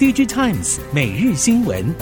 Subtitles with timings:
[0.00, 1.94] DJ Times 每日新闻。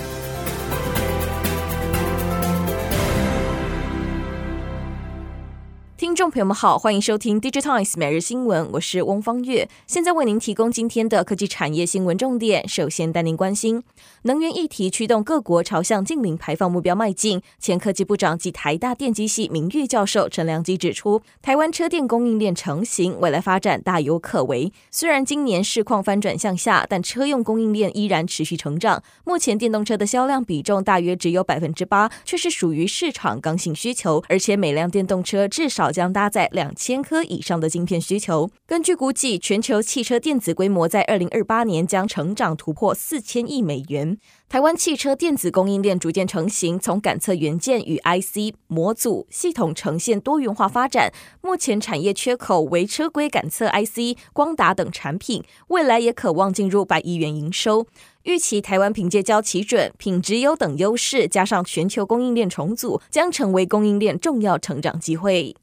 [6.18, 12.68] 众朋友们好，欢迎收听《DigiTimes 每日新闻》，我是翁方月，现在为您提供今天的科技产业新闻重点。
[12.68, 13.84] 首先带您关心
[14.22, 17.40] 能源议题，驱动各国朝向净零排放目标迈进。
[17.61, 24.72] 前科技部长及台大电机系名誉教授陈良基指出，台湾车电供应链成型，未来发展大有可为。
[24.90, 29.00] 虽然今年市况翻转向下，但车用供应链依然持续成长。
[29.22, 38.51] 目前电动车的销量比重大约只有百分之八，却是属于市场刚性需求，而且每辆电动车至少将搭载两千颗以上的晶片需求。
[38.67, 44.19] 根据估计，全球汽车电子规模在二零二八年将成长突破四千亿美元。
[44.48, 51.12] 台湾汽车电子供应链逐渐成型，从感测元件与 IC 模组系统呈现多元化发展。
[51.43, 57.87] 目前产业缺口为车规感测 IC、光达等产品，未来也可望进入百亿元营收。
[58.23, 65.55] 预期台湾凭借交期准、品质优等优势，加上全球供应链重组，将成为供应链重要成长机会。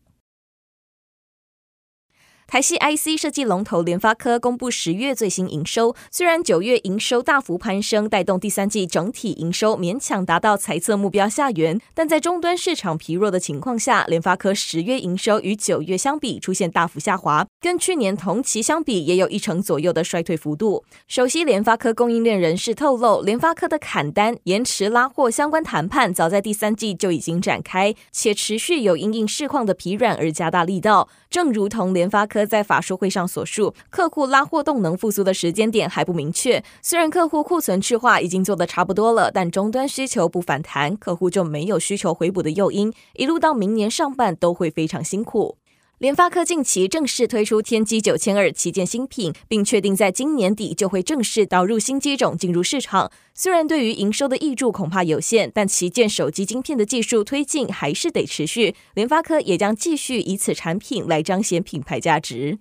[2.47, 20.85] 台系 IC 设计龙头联发科公布十月最新营收，虽然九月营收大幅攀升，带动第三季整体营收勉强达到财测目标下缘，但在终端市场疲弱的情况下，联发科十月营收与九月相比出现大幅下滑，跟去年同期相比也有一成左右的衰退幅度。
[21.07, 32.34] 首席联发科供应链人士透露，联发科的砍单、延迟拉货相关谈判早在第三季就已经展开，且持续有因应市况的疲软而加大力道，正如同联发科。
[32.35, 36.61] 科在法说会上所述，客户拉货动能复苏的时间点还不明确。
[36.81, 45.55] 虽然客户库存去化已经做得差不多了，但终端需求不反弹，客户就没有需求回补的诱因，一路到明年上半都会非常辛苦。
[45.99, 53.09] 联发科近期正式推出天玑九千二旗舰新品，并确定在今年底就会正式导入新机种进入市场。
[53.33, 58.75] 虽然对于营收的益助恐怕有限，但旗舰手机晶片的技术推进还是得持续。
[58.93, 62.59] 联发科也将继续以此产品来彰显品牌价值。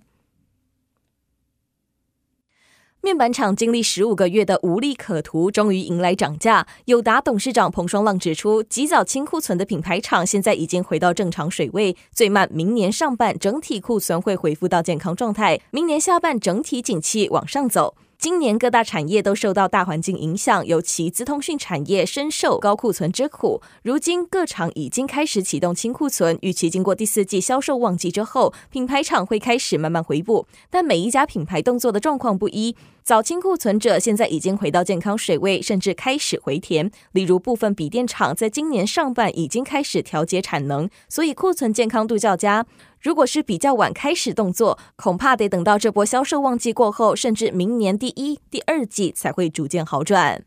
[3.05, 6.65] 面板厂经历十五个月的无利可图，终于迎来涨价。
[6.85, 17.93] 友达董事长彭双浪指出，及早清库存的品牌厂现在已经回到正常水位，最慢明年上半整体库存会恢复到健康状态，明年下半整体景气往上走。
[18.17, 23.61] 今年各大产业都受到大环境影响，尤其资通讯产业深受高库存之苦。
[23.83, 30.47] 如今各厂已经开始启动清库存，预期经过第四季销售旺季之后，品牌厂会开始慢慢回补。
[30.71, 36.89] 但每一家品牌动作的状况不一，早清库存者现在已经回到健康水位，甚至开始回填。
[37.11, 42.65] 例如部分笔电厂在今年上半已经开始调节产能，所以库存健康度较佳。
[42.99, 50.43] 如果是比较晚开始动作，恐怕得等到这波销售旺季过后，甚至明年第一、第二季才会逐渐好转。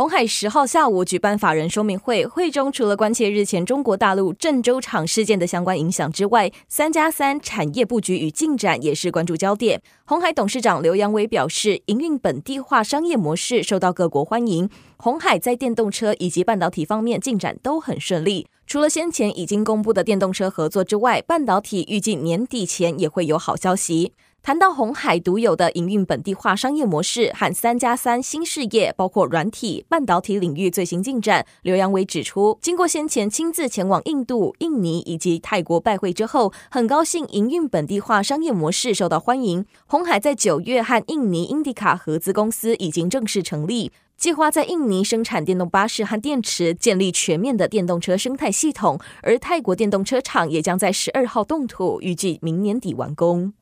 [0.00, 9.82] 鸿海十号下午举办法人说明会，会中除了关切日前中国大陆郑州厂事件的相关影响之外，三加三产业布局与进展也是关注焦点。
[10.06, 14.70] 鸿海董事长刘扬伟表示，营运本地化商业模式受到各国欢迎。
[14.96, 24.14] 鸿海在电动车以及半导体方面进展都很顺利，除了先前已经公布的电动车合作之外，半导体预计年底前也会有好消息。
[24.42, 39.66] 谈到鸿海独有的营运本地化商业模式和三加三新事业，包括软体、半导体领域最新进展，刘扬伟指出，经过先前亲自前往印度、印尼以及泰国拜会之后，很高兴营运本地化商业模式受到欢迎。
[39.86, 43.92] 鸿海在九月和印尼英迪卡合资公司已经正式成立。
[44.16, 53.52] 计划在印尼生产电动巴士和电池，建立全面的电动车生态系统，而泰国电动车厂也将在十二号动土，预计明年底完工。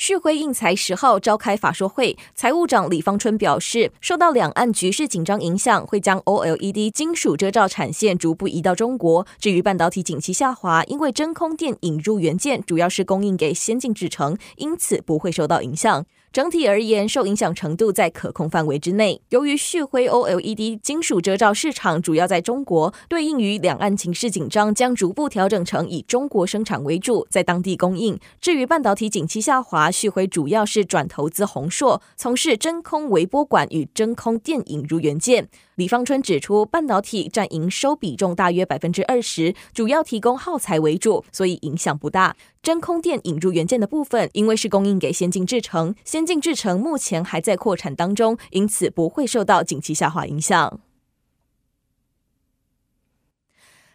[0.00, 9.26] 旭辉应材十号召开法说会，财务长李方春表示，受到两岸局势紧张影响，会将 OLED 金属遮罩产线逐步移到中国。
[9.38, 16.06] 至于半导体景气下滑，因为真空电引入元件主要是供应给先进制程，因此不会受到影响。
[16.32, 19.20] 整体而言，受影响程度在可控范围之内。
[19.30, 28.16] 由于旭辉 OLED 金属遮罩市场主要在中国，对应于两岸情势紧张，将逐步调整成以中国生产为主，在当地供应。
[28.40, 35.48] 至于半导体景气下滑，旭辉主要是转投资宏硕，从事真空微波管与真空电影如元件。
[35.80, 42.36] 李方春指出，半导体占营收比重大约百分之二十，主要提供耗材为主，所以影响不大。
[42.62, 50.80] 真空电引入元件的部分，因为是供应给先进制程，先进制程目前还在扩产当中，因此不会受到景气下滑影响。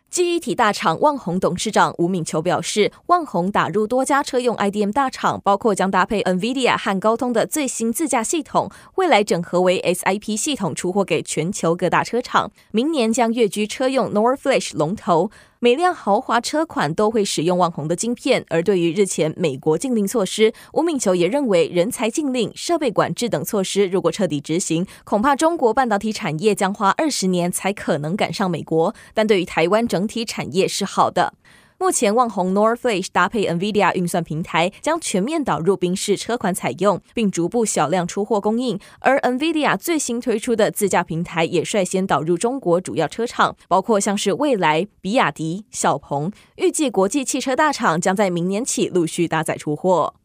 [0.09, 15.29] 记忆体大厂旺宏董事长吴敏球表示，旺宏打入多家车用 IDM 大厂，包括将搭配 NVIDIA 和高通的最新自驾系统，未来整合为 SIP 系统出货给全球各大车厂，明年将跃居车用 NOR Flash 龙头。
[15.65, 28.93] 每辆豪华车款都会使用网红的晶片，而对于日前美国禁令措施，吴敏球也认为，人才禁令、设备管制等措施如果彻底执行，恐怕中国半导体产业将花二十年才可能赶上美国。
[29.15, 31.33] 但对于台湾整体产业是好的。
[31.77, 38.79] 目前，望虹 NOR Flash 搭配 NVIDIA 运算平台，将全面导入宾士车款采用，并逐步小量出货供应。
[38.99, 46.31] 而 NVIDIA 最新推出的自驾平台也率先导入中国主要车厂，包括像是蔚来、比亚迪、小鹏。
[46.55, 50.15] 预计国际汽车大厂将在明年起陆续搭载出货。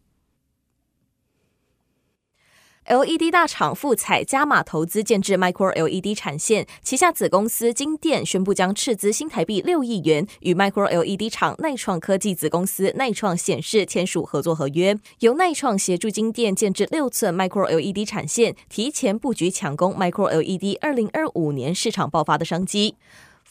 [2.91, 22.97] LED 大厂富彩加码投资建置 Micro LED 产线，旗下子公司晶电宣布将斥资新台币六亿元，与 Micro LED 厂耐创科技子公司耐创显示签署合作合约，由耐创协助晶电建置六寸 Micro LED 产线，提前布局抢攻 Micro LED 二零二五年市场爆发的商机。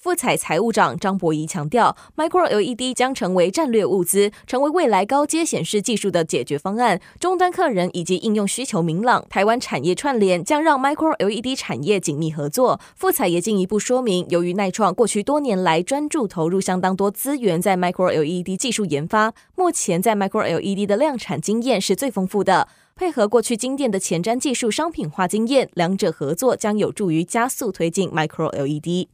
[0.02, 7.02] 富采财务长张博仪强调，Micro LED 将成为战略物资，成为未来高阶显示技术的解决方案。
[7.20, 12.80] 终端客人以及应用需求明朗，台湾产业串联将让 Micro LED 产业紧密合作。
[12.96, 29.10] 富采也进一步说明，由于耐创过去多年来专注投入相当多资源在 Micro LED 技术研发，目前在 Micro LED 的量产经验是最丰富的，配合过去晶电的前瞻技术商品化经验，两者合作将有助于加速推进 Micro LED。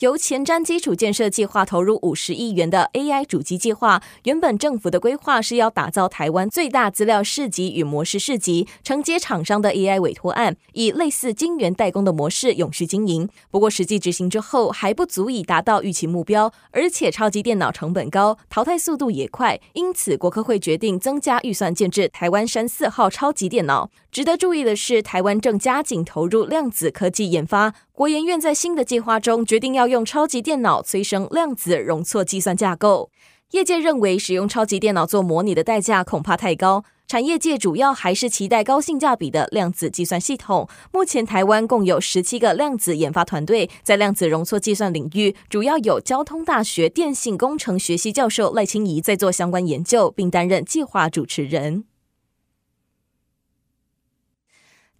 [0.00, 13.28] 由前瞻基础建设计划投入五十亿元的 AI 主机计划，原本政府的规划是要打造台湾最大资料市集与模式市集，承接厂商的 AI 委托案，以类似晶圆代工的模式永续经营。
[13.50, 23.90] 不过实际执行之后还不足以达到预期目标，而且超级电脑成本高，淘汰速度也快，因此国科会决定增加预算建置台湾山四号超级电脑。
[24.12, 27.72] 值得注意的是，台湾正加紧投入量子科技研发。
[27.92, 33.10] 国研院在新的计划中决定要用超级电脑催生量子容错计算架构。
[33.52, 36.84] 业界认为，使用超级电脑做模拟的代价恐怕太高。
[37.06, 40.68] 产业界主要还是期待高性价比的量子计算系统。
[40.92, 51.84] 目前，台湾共有十七个量子研发团队，在量子容错计算领域，主要有交通大学电信工程学系教授赖清仪在做相关研究，并担任计划主持人。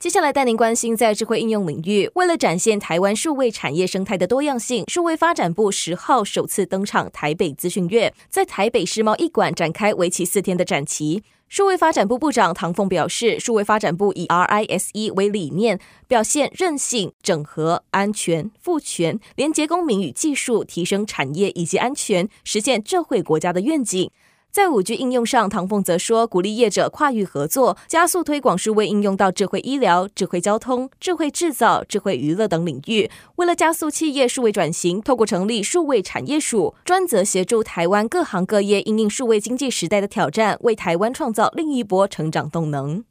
[0.00, 11.23] 接下来带您关心在智慧应用领域，为了展现台湾数位产业生态的多样性，数位发展部十号首次登场台北资讯月，在台北世贸一馆展开为期四天的展期。
[11.50, 24.11] 数位发展部部长唐凤表示，数位发展部以 RISE 为理念，表现韧性、整合、安全、赋权，连接公民与技术，提升产业以及安全，实现智慧国家的愿景。
[24.52, 33.08] 在五 G 应用上，唐凤则说，鼓励业者跨域合作，加速推广数位应用到智慧医疗、智慧交通、智慧制造、智慧娱乐等领域。
[33.37, 43.05] 为了加速企业数位转型，透过成立数位产业署，专责协助台湾各行各业应应数位经济时代的挑战，为台湾创造另一波成长动能。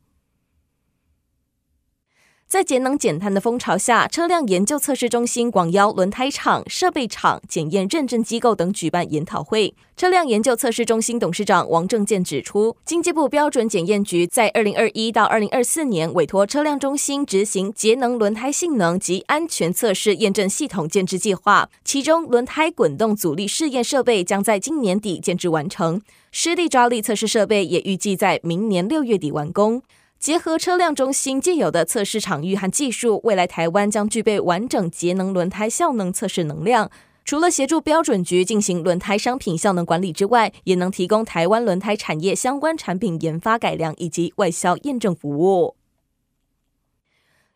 [2.49, 9.75] 在节能减碳的风潮下，车辆研究测试中心广邀轮胎厂、设备厂、检验认证机构等举办研讨会。
[9.95, 26.01] 车辆研究测试中心董事长王正健指出，经济部标准检验局在二零二一到二零二四年委托车辆中心执行节能轮胎性能及安全测试验证系统建置计划，其中轮胎滚动阻力试验设备将在今年底建置完成，
[26.31, 29.83] 湿地抓力测试设备也预计在明年六月底完工。
[30.19, 36.91] 结合车辆中心既有的测试场域和技术，未来台湾将具备完整节能轮胎效能测试能量。
[37.23, 45.75] 除了协助标准局进行轮胎商品效能管理之外，也能提供台湾轮胎产业相关产品研发改良以及外销验证服务。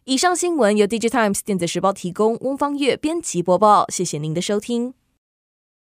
[0.05, 3.85] 以上新闻由《Digitimes 电子时报》提供，翁方月编辑播报。
[3.89, 4.93] 谢谢您的收听。